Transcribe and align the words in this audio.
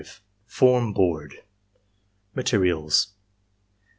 —^Fonn 0.49 0.95
Board 0.95 1.43
Materials. 2.33 3.09